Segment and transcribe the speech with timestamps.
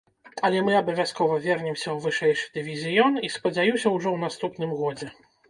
[0.47, 5.13] Але мы абавязкова вернемся ў вышэйшы дывізіён, і, спадзяюся, ужо ў наступным годзе.